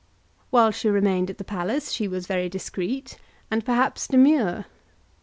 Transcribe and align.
While 0.49 0.71
she 0.71 0.89
remained 0.89 1.29
at 1.29 1.37
the 1.37 1.43
palace 1.43 1.91
she 1.91 2.07
was 2.07 2.25
very 2.25 2.49
discreet, 2.49 3.19
and 3.51 3.63
perhaps 3.63 4.07
demure. 4.07 4.65